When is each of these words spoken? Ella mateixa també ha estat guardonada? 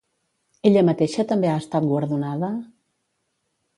Ella 0.69 0.83
mateixa 0.87 1.25
també 1.33 1.51
ha 1.51 1.59
estat 1.65 1.85
guardonada? 1.91 2.51